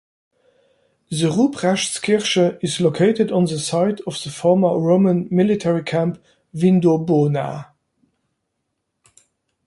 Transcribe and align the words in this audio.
The 1.11 1.27
Ruprechtskirche 1.29 2.57
is 2.63 2.81
located 2.81 3.31
on 3.31 3.45
the 3.45 3.59
site 3.59 4.01
of 4.07 4.15
the 4.23 4.31
former 4.31 4.79
Roman 4.79 5.27
military 5.29 5.83
camp 5.83 6.17
Vindobona. 6.55 7.67